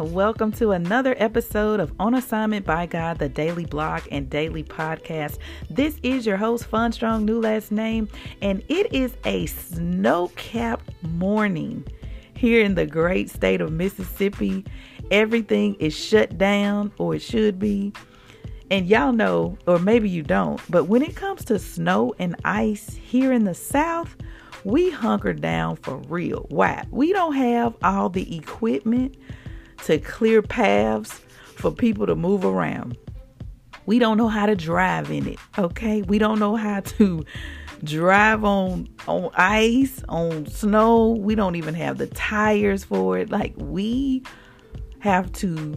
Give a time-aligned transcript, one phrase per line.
[0.00, 5.36] Welcome to another episode of On Assignment by God, the daily blog and daily podcast.
[5.68, 8.08] This is your host, Fon Strong, new last name,
[8.40, 11.86] and it is a snow capped morning
[12.34, 14.64] here in the great state of Mississippi.
[15.10, 17.92] Everything is shut down, or it should be.
[18.70, 22.94] And y'all know, or maybe you don't, but when it comes to snow and ice
[22.94, 24.16] here in the South,
[24.64, 26.46] we hunker down for real.
[26.48, 26.86] Why?
[26.90, 29.16] We don't have all the equipment
[29.84, 31.20] to clear paths
[31.56, 32.96] for people to move around.
[33.86, 36.02] We don't know how to drive in it, okay?
[36.02, 37.24] We don't know how to
[37.84, 41.10] drive on on ice, on snow.
[41.10, 43.30] We don't even have the tires for it.
[43.30, 44.22] Like we
[45.00, 45.76] have to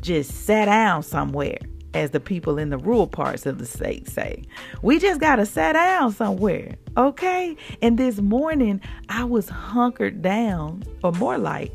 [0.00, 1.58] just sit down somewhere
[1.94, 4.42] as the people in the rural parts of the state say.
[4.82, 7.56] We just got to sit down somewhere, okay?
[7.80, 11.72] And this morning, I was hunkered down, or more like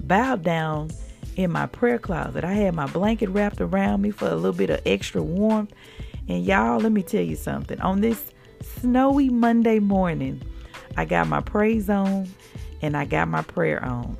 [0.00, 0.90] bowed down
[1.36, 2.44] in my prayer closet.
[2.44, 5.72] I had my blanket wrapped around me for a little bit of extra warmth.
[6.28, 7.80] And y'all, let me tell you something.
[7.80, 8.32] On this
[8.80, 10.42] snowy Monday morning,
[10.96, 12.28] I got my praise on
[12.80, 14.16] and I got my prayer on.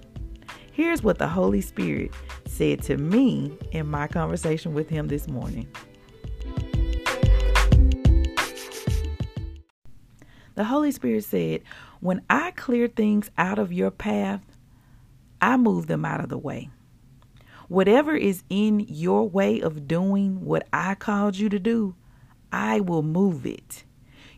[0.73, 2.13] Here's what the Holy Spirit
[2.47, 5.69] said to me in my conversation with him this morning.
[10.55, 11.63] The Holy Spirit said,
[12.01, 14.43] When I clear things out of your path,
[15.41, 16.71] I move them out of the way.
[17.69, 21.95] Whatever is in your way of doing what I called you to do,
[22.53, 23.85] I will move it.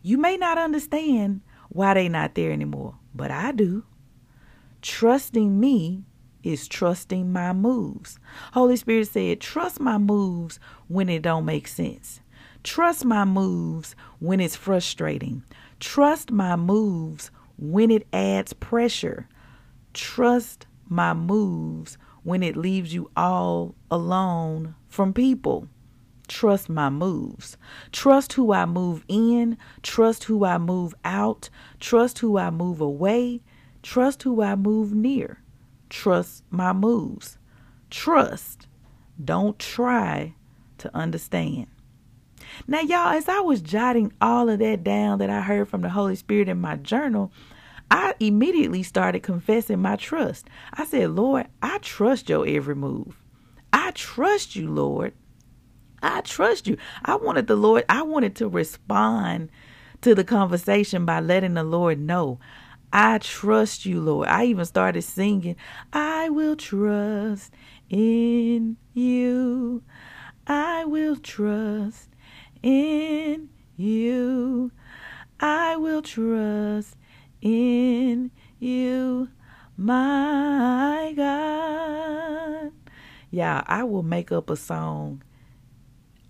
[0.01, 3.83] You may not understand why they're not there anymore, but I do.
[4.81, 6.03] Trusting me
[6.43, 8.19] is trusting my moves.
[8.53, 12.21] Holy Spirit said, trust my moves when it don't make sense.
[12.63, 15.43] Trust my moves when it's frustrating.
[15.79, 19.27] Trust my moves when it adds pressure.
[19.93, 25.69] Trust my moves when it leaves you all alone from people.
[26.27, 27.55] Trust my moves.
[27.91, 29.57] Trust who I move in.
[29.83, 31.49] Trust who I move out.
[31.79, 33.41] Trust who I move away.
[33.83, 35.39] Trust who I move near.
[35.87, 37.37] Trust my moves.
[37.91, 38.67] Trust.
[39.23, 40.33] Don't try
[40.79, 41.67] to understand.
[42.67, 45.89] Now, y'all, as I was jotting all of that down that I heard from the
[45.89, 47.31] Holy Spirit in my journal,
[47.91, 50.47] I immediately started confessing my trust.
[50.73, 53.21] I said, Lord, I trust your every move.
[53.71, 55.13] I trust you, Lord.
[56.01, 56.77] I trust you.
[57.03, 59.49] I wanted the Lord, I wanted to respond
[60.01, 62.39] to the conversation by letting the Lord know
[62.97, 64.29] I trust you, Lord.
[64.29, 65.57] I even started singing,
[65.91, 67.53] I will trust
[67.89, 69.83] in you.
[70.47, 72.09] I will trust
[72.63, 74.71] in you.
[75.41, 76.95] I will trust
[77.45, 79.29] in you,
[79.77, 82.71] my God.
[83.29, 85.21] Yeah, I will make up a song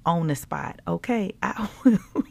[0.05, 1.33] on the spot, okay?
[1.43, 2.24] I will.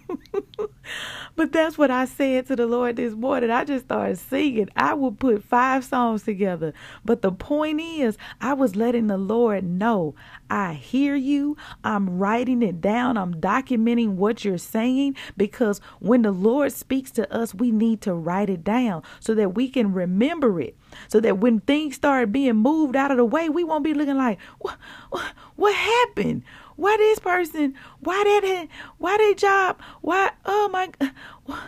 [1.37, 3.51] But that's what I said to the Lord this morning.
[3.51, 4.69] I just started singing.
[4.77, 6.73] I will put five songs together.
[7.05, 10.15] But the point is, I was letting the Lord know
[10.49, 11.57] I hear you.
[11.83, 13.17] I'm writing it down.
[13.17, 18.15] I'm documenting what you're saying because when the Lord speaks to us, we need to
[18.15, 20.77] write it down so that we can remember it.
[21.09, 24.17] So that when things start being moved out of the way, we won't be looking
[24.17, 24.77] like, what,
[25.11, 26.45] what, what happened?
[26.77, 27.75] Why this person?
[28.01, 28.69] Why that?
[28.99, 29.81] Why that job?
[30.01, 30.33] Why?
[30.45, 30.91] Oh my!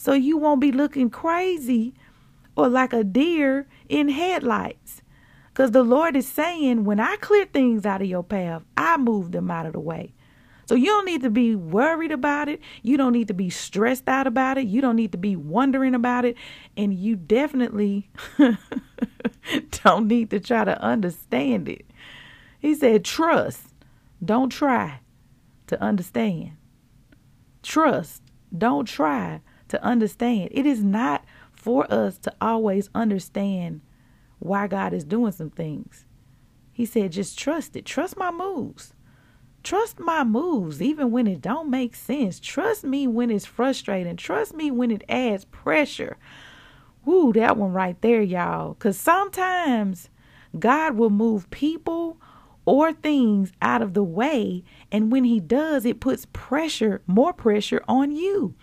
[0.00, 1.92] So you won't be looking crazy
[2.54, 5.02] or like a deer in headlights.
[5.48, 9.32] Because the Lord is saying, when I clear things out of your path, I move
[9.32, 10.14] them out of the way.
[10.66, 12.60] So you don't need to be worried about it.
[12.82, 14.68] You don't need to be stressed out about it.
[14.68, 16.36] You don't need to be wondering about it.
[16.76, 18.08] And you definitely
[19.82, 21.86] don't need to try to understand it.
[22.60, 23.67] He said, trust.
[24.24, 25.00] Don't try
[25.68, 26.52] to understand.
[27.62, 28.22] Trust.
[28.56, 30.48] Don't try to understand.
[30.52, 33.80] It is not for us to always understand
[34.38, 36.04] why God is doing some things.
[36.72, 37.84] He said, just trust it.
[37.84, 38.94] Trust my moves.
[39.64, 42.38] Trust my moves, even when it don't make sense.
[42.38, 44.16] Trust me when it's frustrating.
[44.16, 46.16] Trust me when it adds pressure.
[47.04, 48.74] Woo, that one right there, y'all.
[48.74, 50.08] Because sometimes
[50.58, 52.20] God will move people
[52.68, 54.62] or things out of the way.
[54.92, 58.54] And when he does, it puts pressure, more pressure on you.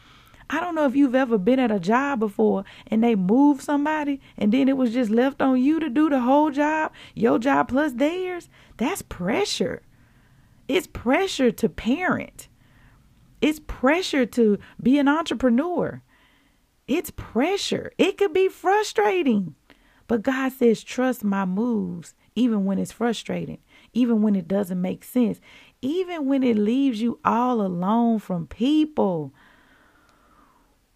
[0.48, 4.22] I don't know if you've ever been at a job before and they moved somebody
[4.38, 7.70] and then it was just left on you to do the whole job, your job
[7.70, 8.48] plus theirs.
[8.78, 9.82] That's pressure.
[10.68, 12.48] It's pressure to parent.
[13.42, 16.04] It's pressure to be an entrepreneur.
[16.88, 17.92] It's pressure.
[17.98, 19.56] It could be frustrating.
[20.08, 23.58] But God says, trust my moves, even when it's frustrating,
[23.96, 25.40] even when it doesn't make sense,
[25.82, 29.34] even when it leaves you all alone from people.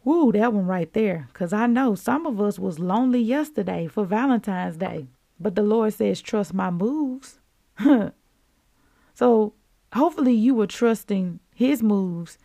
[0.03, 1.27] Woo, that one right there.
[1.31, 5.07] Because I know some of us was lonely yesterday for Valentine's Day.
[5.39, 7.39] But the Lord says, trust my moves.
[9.13, 9.53] so
[9.93, 12.37] hopefully you were trusting his moves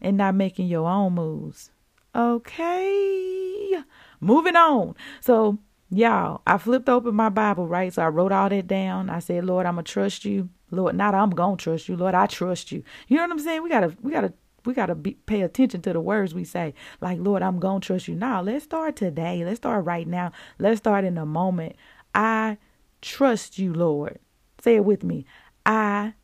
[0.00, 1.70] and not making your own moves.
[2.14, 3.82] Okay.
[4.20, 4.94] Moving on.
[5.20, 5.58] So
[5.90, 7.92] Y'all, I flipped open my Bible, right?
[7.92, 9.10] So I wrote all that down.
[9.10, 10.48] I said, Lord, I'm gonna trust you.
[10.70, 11.96] Lord, not I'm gonna trust you.
[11.96, 12.82] Lord, I trust you.
[13.08, 13.62] You know what I'm saying?
[13.62, 14.32] We gotta, we gotta,
[14.64, 16.74] we gotta be, pay attention to the words we say.
[17.00, 18.14] Like, Lord, I'm gonna trust you.
[18.16, 19.44] Now, let's start today.
[19.44, 20.32] Let's start right now.
[20.58, 21.76] Let's start in a moment.
[22.14, 22.58] I
[23.00, 24.18] trust you, Lord.
[24.62, 25.26] Say it with me.
[25.64, 26.14] I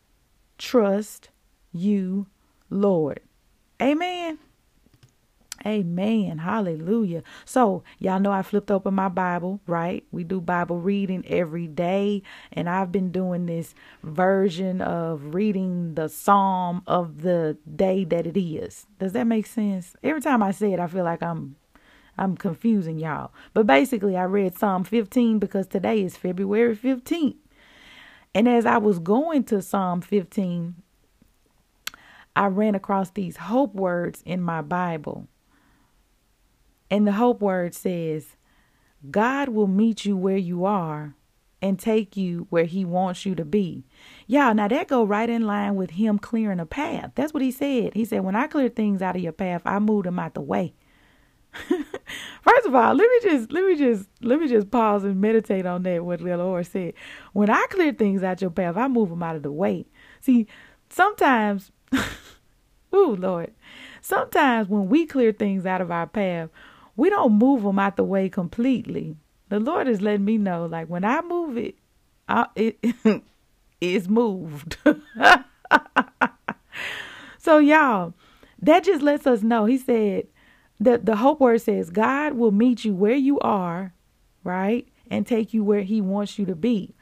[0.58, 1.30] trust
[1.72, 2.26] you,
[2.70, 3.20] Lord.
[3.80, 4.38] Amen.
[5.66, 6.38] Amen.
[6.38, 7.22] Hallelujah.
[7.44, 10.04] So, y'all know I flipped open my Bible, right?
[10.10, 12.22] We do Bible reading every day.
[12.52, 18.40] And I've been doing this version of reading the psalm of the day that it
[18.40, 18.86] is.
[18.98, 19.94] Does that make sense?
[20.02, 21.56] Every time I say it, I feel like I'm
[22.18, 23.32] I'm confusing y'all.
[23.54, 27.36] But basically, I read Psalm 15 because today is February 15th.
[28.34, 30.74] And as I was going to Psalm 15,
[32.36, 35.28] I ran across these hope words in my Bible.
[36.90, 38.36] And the hope word says,
[39.10, 41.14] God will meet you where you are
[41.62, 43.84] and take you where he wants you to be.
[44.26, 47.12] Y'all, now that go right in line with him clearing a path.
[47.14, 47.94] That's what he said.
[47.94, 50.40] He said, when I clear things out of your path, I move them out the
[50.40, 50.74] way.
[51.52, 55.66] First of all, let me just let me just let me just pause and meditate
[55.66, 56.94] on that what the Lord said.
[57.32, 59.86] When I clear things out your path, I move them out of the way.
[60.20, 60.46] See,
[60.90, 61.72] sometimes,
[62.94, 63.52] ooh Lord,
[64.00, 66.50] sometimes when we clear things out of our path,
[67.00, 69.16] we don't move them out the way completely.
[69.48, 71.76] The Lord is letting me know, like when I move it,
[72.28, 72.76] I, it
[73.80, 74.76] is moved.
[77.38, 78.12] so y'all,
[78.60, 79.64] that just lets us know.
[79.64, 80.26] He said
[80.78, 83.94] that the hope word says God will meet you where you are,
[84.44, 86.94] right, and take you where He wants you to be.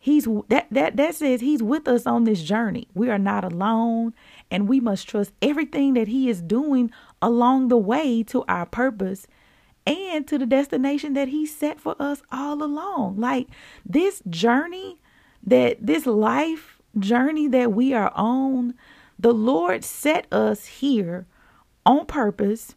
[0.00, 2.88] He's that that that says he's with us on this journey.
[2.92, 4.14] We are not alone
[4.50, 6.90] and we must trust everything that he is doing
[7.22, 9.26] along the way to our purpose
[9.86, 13.16] and to the destination that he set for us all along.
[13.18, 13.48] Like
[13.86, 14.98] this journey
[15.44, 18.74] that this life journey that we are on,
[19.18, 21.26] the Lord set us here
[21.84, 22.74] on purpose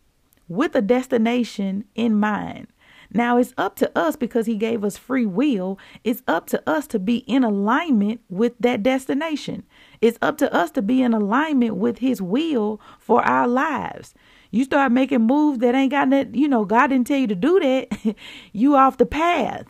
[0.48, 2.68] with a destination in mind.
[3.14, 5.80] Now it's up to us because he gave us free will.
[6.04, 9.64] It's up to us to be in alignment with that destination.
[10.02, 14.14] It's up to us to be in alignment with his will for our lives.
[14.56, 17.36] You start making moves that ain't got that, you know, God didn't tell you to
[17.36, 18.16] do that.
[18.54, 19.66] you off the path.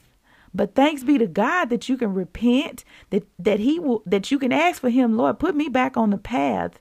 [0.53, 4.39] But thanks be to God that you can repent, that that he will that you
[4.39, 6.79] can ask for him, Lord, put me back on the path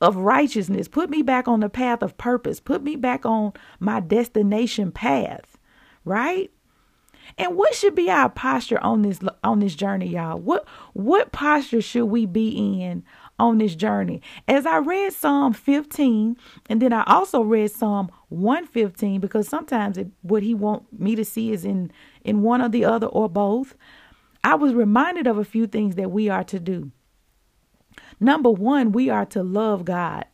[0.00, 0.86] of righteousness.
[0.86, 2.60] Put me back on the path of purpose.
[2.60, 5.58] Put me back on my destination path
[6.04, 6.50] right?
[7.38, 10.38] And what should be our posture on this on this journey, y'all?
[10.38, 13.04] What what posture should we be in
[13.42, 14.22] on this journey?
[14.46, 16.36] As I read Psalm 15,
[16.68, 21.24] and then I also read Psalm 115 because sometimes it, what he want me to
[21.24, 21.90] see is in
[22.24, 23.74] in one or the other or both.
[24.44, 26.90] I was reminded of a few things that we are to do.
[28.18, 30.24] Number 1, we are to love God.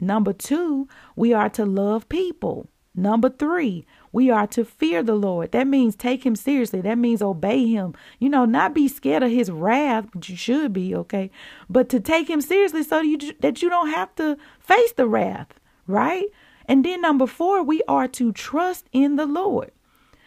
[0.00, 2.68] Number 2, we are to love people.
[2.94, 5.52] Number 3, we are to fear the Lord.
[5.52, 6.80] That means take him seriously.
[6.80, 7.94] That means obey him.
[8.18, 11.30] You know, not be scared of his wrath, you should be, okay?
[11.68, 15.48] But to take him seriously so you, that you don't have to face the wrath,
[15.86, 16.26] right?
[16.66, 19.72] And then number four, we are to trust in the Lord.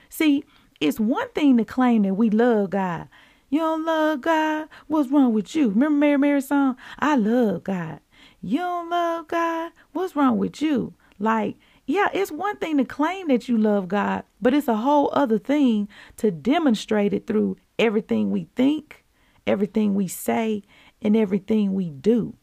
[0.10, 0.44] See,
[0.80, 3.08] it's one thing to claim that we love God.
[3.50, 4.70] You don't love God?
[4.88, 5.70] What's wrong with you?
[5.70, 6.78] Remember Mary Mary's song?
[7.00, 8.00] I love God.
[8.42, 9.72] You don't love God?
[9.92, 10.94] What's wrong with you?
[11.20, 11.58] Like,
[11.92, 15.38] yeah, it's one thing to claim that you love God, but it's a whole other
[15.38, 19.04] thing to demonstrate it through everything we think,
[19.46, 20.64] everything we say,
[21.02, 22.36] and everything we do.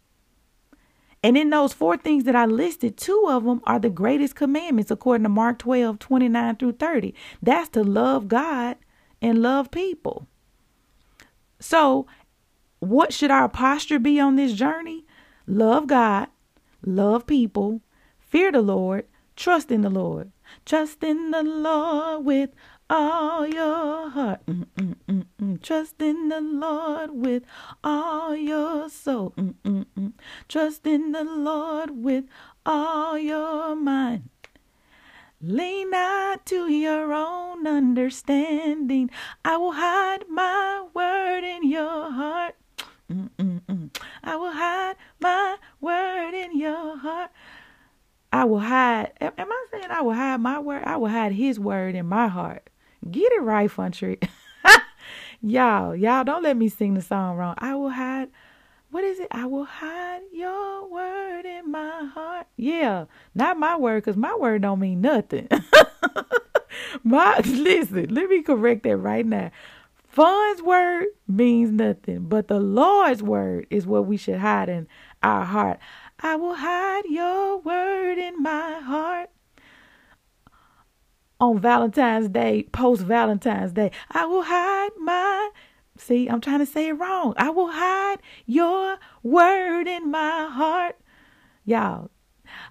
[1.22, 4.90] And in those four things that I listed, two of them are the greatest commandments
[4.90, 7.14] according to Mark 12, 29 through 30.
[7.42, 8.76] That's to love God
[9.20, 10.26] and love people.
[11.58, 12.06] So
[12.80, 15.06] what should our posture be on this journey?
[15.46, 16.28] Love God,
[16.84, 17.80] love people,
[18.20, 19.06] fear the Lord,
[19.38, 20.32] trust in the Lord.
[20.66, 22.50] Trust in the Lord with
[22.90, 24.44] all your heart.
[24.46, 25.62] Mm, mm, mm, mm.
[25.62, 27.44] Trust in the Lord with
[27.84, 29.32] all your soul.
[29.36, 30.12] Mm, mm.
[30.48, 32.24] Trust in the Lord with
[32.66, 34.28] all your mind.
[35.40, 39.08] Lean not to your own understanding.
[39.44, 42.56] I will hide my word in your heart.
[43.08, 45.57] I will hide my
[48.48, 49.12] will hide.
[49.20, 50.82] Am I saying I will hide my word?
[50.84, 52.68] I will hide his word in my heart.
[53.08, 54.18] Get it right, Fun Tree.
[55.42, 57.54] y'all, y'all don't let me sing the song wrong.
[57.58, 58.30] I will hide.
[58.90, 59.28] What is it?
[59.30, 62.46] I will hide your word in my heart.
[62.56, 65.46] Yeah, not my word, cause my word don't mean nothing.
[67.04, 69.50] my listen, let me correct that right now.
[70.08, 74.88] Fon's word means nothing, but the Lord's word is what we should hide in
[75.22, 75.78] our heart.
[76.20, 79.30] I will hide your word in my heart
[81.40, 83.92] on Valentine's Day, post Valentine's Day.
[84.10, 85.50] I will hide my
[85.98, 87.34] See, I'm trying to say it wrong.
[87.36, 90.96] I will hide your word in my heart.
[91.64, 92.10] Y'all,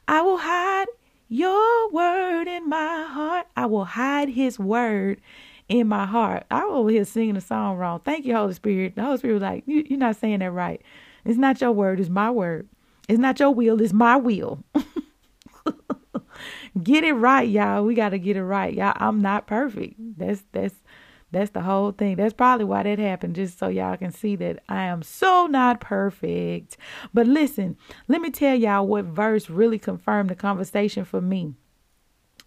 [0.08, 0.88] I will hide
[1.28, 3.48] your word in my heart.
[3.56, 5.20] I will hide his word
[5.68, 6.46] in my heart.
[6.50, 8.00] I was over here singing the song wrong.
[8.00, 8.96] Thank you, Holy Spirit.
[8.96, 10.82] The Holy Spirit was like, you, You're not saying that right.
[11.26, 12.70] It's not your word, it's my word.
[13.08, 14.64] It's not your will, it's my will.
[16.84, 17.84] get it right, y'all.
[17.84, 18.74] We got to get it right.
[18.74, 19.96] Y'all, I'm not perfect.
[20.18, 20.76] That's that's
[21.32, 22.16] that's the whole thing.
[22.16, 25.82] That's probably why that happened, just so y'all can see that I am so not
[25.82, 26.78] perfect.
[27.14, 31.56] But listen, let me tell y'all what verse really confirmed the conversation for me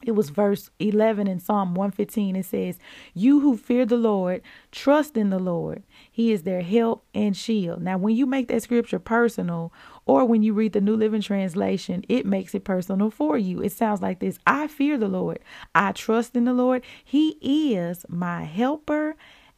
[0.03, 2.37] it was verse 11 in Psalm 115.
[2.37, 2.79] It says,
[3.13, 4.41] You who fear the Lord,
[4.73, 5.83] trust in the Lord.
[6.11, 7.83] He is their help and shield.
[7.83, 9.73] Now, when you make that scripture personal,
[10.11, 13.63] or when you read the New Living Translation, it makes it personal for you.
[13.63, 15.39] It sounds like this I fear the Lord.
[15.73, 16.83] I trust in the Lord.
[17.05, 19.15] He is my helper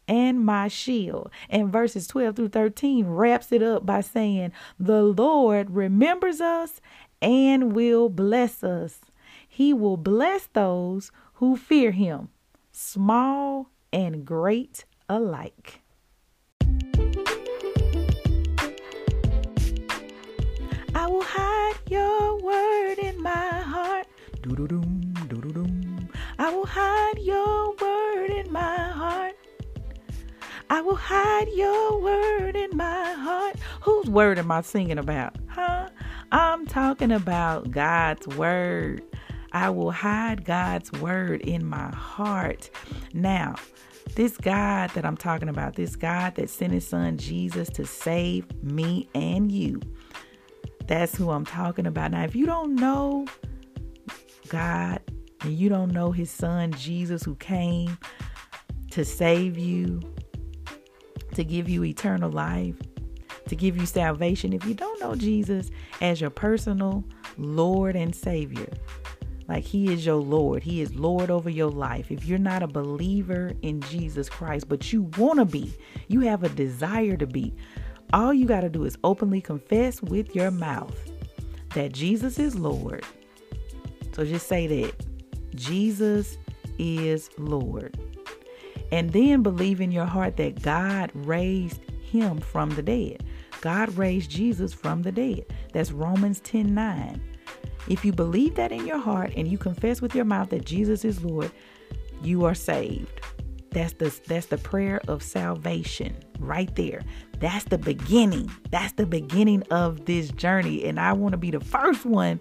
[0.06, 1.30] and my shield.
[1.49, 6.82] And verses 12 through 13 wraps it up by saying, The Lord remembers us
[7.23, 9.00] and will bless us.
[9.49, 12.28] He will bless those who fear him,
[12.73, 15.81] small and great alike.
[24.42, 26.08] Doo-doo-doom, doo-doo-doom.
[26.38, 29.37] I will hide your word in my heart.
[30.68, 33.56] I will hide your word in my heart.
[33.82, 35.37] Whose word am I singing about?
[35.46, 35.88] Huh?
[36.32, 39.04] I'm talking about God's word.
[39.52, 42.68] I will hide God's word in my heart.
[43.12, 43.54] Now,
[44.16, 48.50] this God that I'm talking about, this God that sent his son Jesus to save
[48.62, 49.80] me and you,
[50.88, 52.11] that's who I'm talking about.
[52.11, 53.26] Now, if you don't know
[54.52, 55.00] God
[55.40, 57.97] and you don't know his son Jesus who came
[58.90, 60.00] to save you,
[61.35, 62.76] to give you eternal life,
[63.49, 65.71] to give you salvation, if you don't know Jesus
[66.02, 67.02] as your personal
[67.38, 68.68] Lord and Savior,
[69.49, 70.62] like he is your Lord.
[70.62, 72.11] He is Lord over your life.
[72.11, 75.75] If you're not a believer in Jesus Christ, but you want to be,
[76.09, 77.54] you have a desire to be,
[78.12, 80.94] all you got to do is openly confess with your mouth
[81.75, 83.02] that Jesus is Lord.
[84.12, 84.95] So just say that
[85.54, 86.38] Jesus
[86.78, 87.99] is Lord.
[88.90, 93.25] And then believe in your heart that God raised him from the dead.
[93.62, 95.47] God raised Jesus from the dead.
[95.73, 97.21] That's Romans 10 9.
[97.88, 101.04] If you believe that in your heart and you confess with your mouth that Jesus
[101.04, 101.50] is Lord,
[102.23, 103.21] you are saved.
[103.71, 107.00] That's the that's the prayer of salvation right there.
[107.38, 108.50] That's the beginning.
[108.71, 112.40] That's the beginning of this journey and I want to be the first one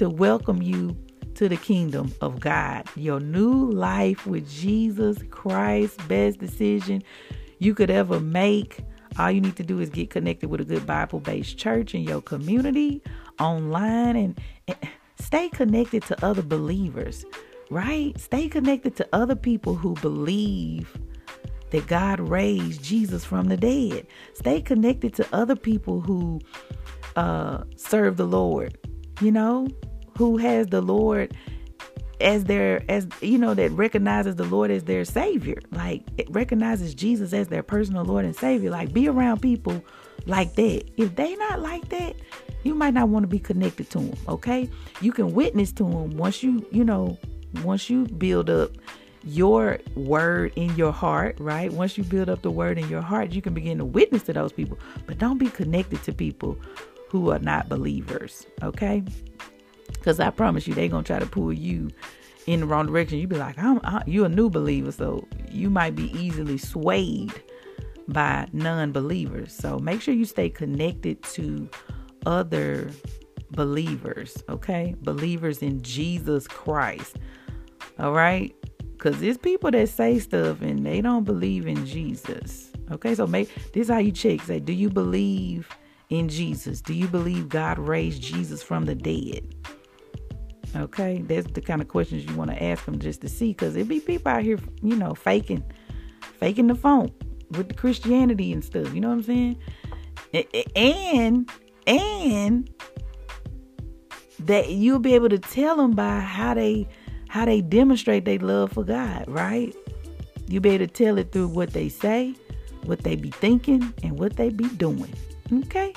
[0.00, 0.96] to welcome you
[1.34, 2.88] to the kingdom of God.
[2.96, 7.02] Your new life with Jesus Christ, best decision
[7.58, 8.82] you could ever make.
[9.18, 12.00] All you need to do is get connected with a good Bible based church in
[12.00, 13.02] your community,
[13.38, 14.78] online, and, and
[15.18, 17.26] stay connected to other believers,
[17.68, 18.18] right?
[18.18, 20.96] Stay connected to other people who believe
[21.72, 24.06] that God raised Jesus from the dead.
[24.32, 26.40] Stay connected to other people who
[27.16, 28.78] uh, serve the Lord,
[29.20, 29.68] you know,
[30.20, 31.34] who has the Lord
[32.20, 36.94] as their as you know that recognizes the Lord as their savior like it recognizes
[36.94, 39.82] Jesus as their personal Lord and savior like be around people
[40.26, 42.16] like that if they not like that
[42.64, 44.68] you might not want to be connected to them okay
[45.00, 47.16] you can witness to them once you you know
[47.64, 48.72] once you build up
[49.24, 51.70] your word in your heart, right?
[51.70, 54.32] Once you build up the word in your heart, you can begin to witness to
[54.32, 54.78] those people.
[55.06, 56.58] But don't be connected to people
[57.10, 59.02] who are not believers, okay?
[60.00, 61.90] Because I promise you, they're going to try to pull you
[62.46, 63.18] in the wrong direction.
[63.18, 67.32] You be like, I'm, I, you're a new believer, so you might be easily swayed
[68.08, 69.52] by non believers.
[69.52, 71.68] So make sure you stay connected to
[72.24, 72.90] other
[73.52, 74.96] believers, okay?
[75.02, 77.16] Believers in Jesus Christ.
[77.98, 78.54] All right?
[78.92, 82.70] Because there's people that say stuff and they don't believe in Jesus.
[82.90, 84.40] Okay, so make this how you check.
[84.42, 85.68] Say, do you believe
[86.08, 86.80] in Jesus?
[86.80, 89.54] Do you believe God raised Jesus from the dead?
[90.76, 93.74] Okay, that's the kind of questions you want to ask them just to see, because
[93.76, 95.64] it be people out here, you know, faking,
[96.38, 97.12] faking the phone
[97.50, 98.94] with the Christianity and stuff.
[98.94, 99.56] You know what I'm saying?
[100.76, 101.50] And
[101.86, 102.70] and
[104.38, 106.88] that you'll be able to tell them by how they
[107.28, 109.74] how they demonstrate their love for God, right?
[110.46, 112.34] You'll be able to tell it through what they say,
[112.84, 115.12] what they be thinking, and what they be doing.
[115.52, 115.92] Okay?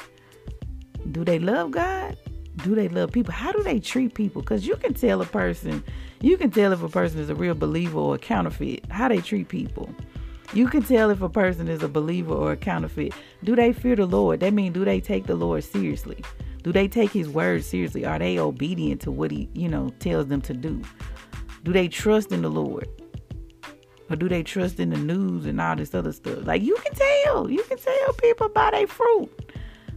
[1.11, 2.17] Do they love God?
[2.63, 3.33] Do they love people?
[3.33, 4.41] How do they treat people?
[4.41, 5.83] Because you can tell a person,
[6.21, 9.19] you can tell if a person is a real believer or a counterfeit, how they
[9.19, 9.93] treat people.
[10.53, 13.13] You can tell if a person is a believer or a counterfeit.
[13.43, 14.39] Do they fear the Lord?
[14.39, 16.23] That means do they take the Lord seriously?
[16.61, 18.05] Do they take his word seriously?
[18.05, 20.81] Are they obedient to what he, you know, tells them to do?
[21.63, 22.87] Do they trust in the Lord?
[24.09, 26.45] Or do they trust in the news and all this other stuff?
[26.45, 27.49] Like you can tell.
[27.49, 29.42] You can tell people by their fruit.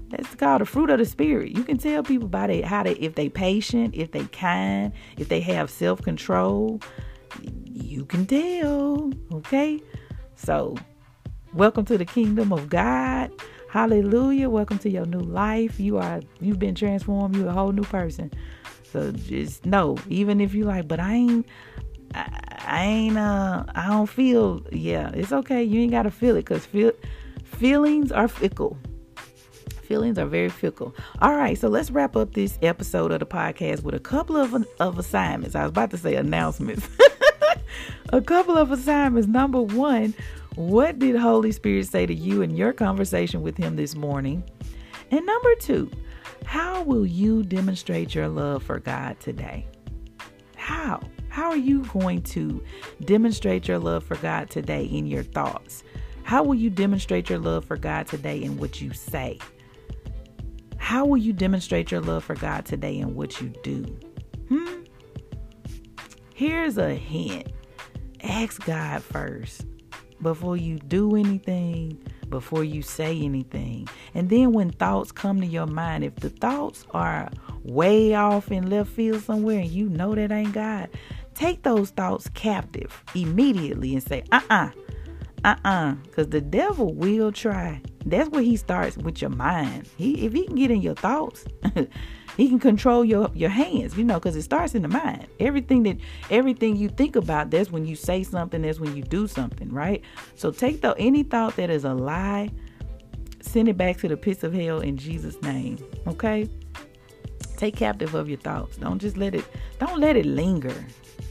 [0.09, 1.57] That's called the fruit of the spirit.
[1.57, 5.29] You can tell people by they how they if they patient, if they kind, if
[5.29, 6.81] they have self control.
[7.43, 9.13] You can tell.
[9.33, 9.81] Okay?
[10.37, 10.77] So
[11.55, 13.33] welcome to the kingdom of God.
[13.69, 14.49] Hallelujah.
[14.49, 15.81] Welcome to your new life.
[15.81, 17.37] You are you've been transformed.
[17.37, 18.31] You're a whole new person.
[18.85, 21.47] So just know, even if you like, but I ain't,
[22.15, 24.65] I, I ain't, uh, I don't feel.
[24.71, 25.65] Yeah, it's okay.
[25.65, 26.93] You ain't gotta feel it, cause feel,
[27.45, 28.79] feelings are fickle.
[29.87, 30.95] Feelings are very fickle.
[31.23, 34.67] All right, so let's wrap up this episode of the podcast with a couple of
[34.81, 35.55] of assignments.
[35.55, 36.89] I was about to say announcements.
[38.13, 39.29] a couple of assignments.
[39.29, 40.13] Number one,
[40.57, 44.43] what did Holy Spirit say to you in your conversation with Him this morning?
[45.13, 45.91] And number two,
[46.45, 49.67] how will you demonstrate your love for God today?
[50.57, 51.01] How?
[51.29, 52.65] How are you going to
[53.05, 55.85] demonstrate your love for God today in your thoughts?
[56.25, 59.39] How will you demonstrate your love for God today in what you say?
[60.87, 63.83] How will you demonstrate your love for God today in what you do?
[64.49, 64.85] Hmm?
[66.33, 67.49] Here's a hint
[68.23, 69.67] ask God first
[70.23, 73.89] before you do anything before you say anything.
[74.15, 77.31] And then when thoughts come to your mind, if the thoughts are
[77.65, 80.89] way off in left field somewhere and you know that ain't God,
[81.35, 84.71] take those thoughts captive immediately and say, uh uh-uh, uh,
[85.47, 87.81] uh uh, because the devil will try.
[88.05, 89.89] That's where he starts with your mind.
[89.97, 91.45] He, if he can get in your thoughts,
[92.37, 93.97] he can control your your hands.
[93.97, 95.29] You know, because it starts in the mind.
[95.41, 95.99] Everything that
[96.31, 98.63] everything you think about, that's when you say something.
[98.63, 100.03] That's when you do something, right?
[100.35, 102.51] So take the any thought that is a lie,
[103.41, 105.79] send it back to the pits of hell in Jesus' name.
[106.07, 106.49] Okay.
[107.57, 108.77] Take captive of your thoughts.
[108.77, 109.45] Don't just let it.
[109.79, 110.75] Don't let it linger.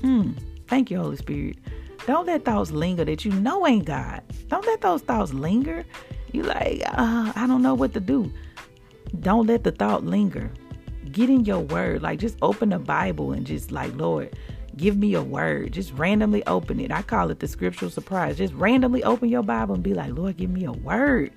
[0.02, 0.32] Hmm.
[0.68, 1.58] Thank you, Holy Spirit.
[2.06, 4.22] Don't let thoughts linger that you know ain't God.
[4.48, 5.84] Don't let those thoughts linger.
[6.32, 8.32] You like, uh, I don't know what to do.
[9.22, 10.52] Don't let the thought linger.
[11.12, 12.04] Get in your word.
[12.04, 14.38] Like just open the Bible and just like, Lord,
[14.78, 15.72] give me a word.
[15.74, 16.92] Just randomly open it.
[16.92, 18.38] I call it the scriptural surprise.
[18.38, 21.32] Just randomly open your Bible and be like, Lord, give me a word.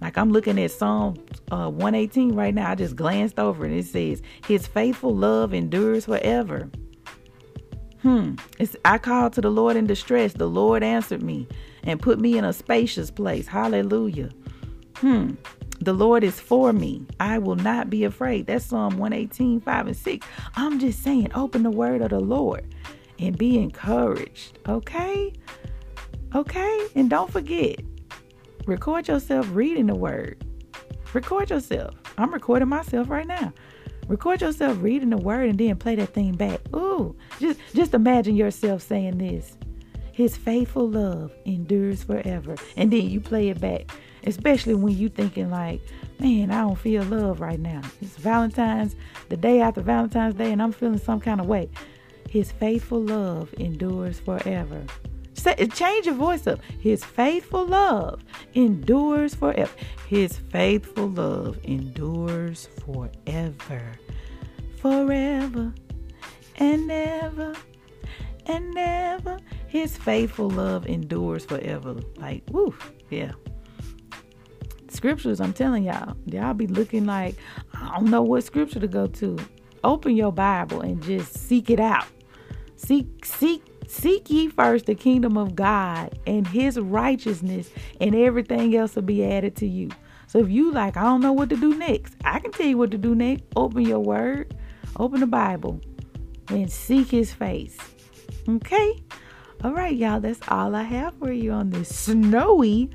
[0.00, 1.16] Like I'm looking at Psalm
[1.50, 2.70] uh, 118 right now.
[2.70, 6.70] I just glanced over and it says, His faithful love endures forever.
[8.02, 8.34] Hmm.
[8.58, 10.32] It's, I called to the Lord in distress.
[10.32, 11.46] The Lord answered me
[11.82, 13.46] and put me in a spacious place.
[13.46, 14.30] Hallelujah.
[14.96, 15.32] Hmm.
[15.80, 17.06] The Lord is for me.
[17.20, 18.46] I will not be afraid.
[18.46, 20.26] That's Psalm 118, 5 and 6.
[20.54, 22.74] I'm just saying, open the word of the Lord
[23.18, 24.58] and be encouraged.
[24.68, 25.32] Okay?
[26.34, 26.88] Okay?
[26.94, 27.76] And don't forget,
[28.66, 30.44] record yourself reading the word.
[31.14, 31.94] Record yourself.
[32.18, 33.52] I'm recording myself right now.
[34.10, 36.58] Record yourself reading the word and then play that thing back.
[36.74, 39.56] Ooh, just just imagine yourself saying this.
[40.12, 42.56] His faithful love endures forever.
[42.76, 43.88] And then you play it back.
[44.26, 45.80] Especially when you thinking like,
[46.18, 47.82] man, I don't feel love right now.
[48.02, 48.96] It's Valentine's,
[49.28, 51.70] the day after Valentine's Day, and I'm feeling some kind of way.
[52.28, 54.82] His faithful love endures forever.
[55.40, 56.60] Say, change your voice up.
[56.80, 58.22] His faithful love
[58.52, 59.72] endures forever.
[60.06, 63.92] His faithful love endures forever.
[64.76, 65.72] Forever
[66.56, 67.54] and ever
[68.44, 69.38] and never.
[69.68, 71.96] His faithful love endures forever.
[72.16, 72.74] Like, woo,
[73.08, 73.32] yeah.
[74.88, 77.36] Scriptures, I'm telling y'all, y'all be looking like,
[77.72, 79.38] I don't know what scripture to go to.
[79.84, 82.04] Open your Bible and just seek it out.
[82.76, 88.94] Seek, seek, seek ye first the kingdom of God and his righteousness, and everything else
[88.94, 89.90] will be added to you.
[90.26, 92.78] So if you like, I don't know what to do next, I can tell you
[92.78, 93.42] what to do next.
[93.56, 94.56] Open your word,
[94.96, 95.80] open the Bible,
[96.48, 97.76] and seek his face.
[98.48, 99.02] Okay?
[99.64, 102.90] All right, y'all, that's all I have for you on this snowy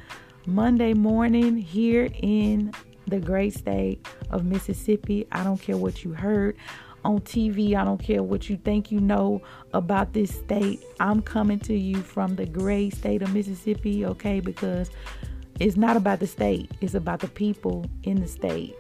[0.48, 2.72] Monday morning here in
[3.08, 5.28] the great state of Mississippi.
[5.32, 6.58] I don't care what you heard
[7.06, 7.76] on TV.
[7.76, 9.42] I don't care what you think you know
[9.74, 10.84] about this state.
[11.00, 14.40] I'm coming to you from the great state of Mississippi, okay?
[14.40, 14.90] Because
[15.60, 18.76] it's not about the state, it's about the people in the state.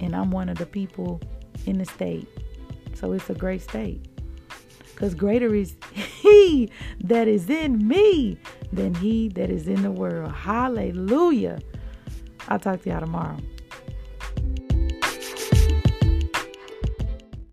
[0.00, 1.20] And I'm one of the people
[1.66, 2.28] in the state.
[2.94, 4.06] So it's a great state.
[4.90, 6.70] Because greater is He
[7.04, 8.38] that is in me
[8.72, 10.32] than He that is in the world.
[10.32, 11.58] Hallelujah.
[12.48, 13.38] I'll talk to y'all tomorrow.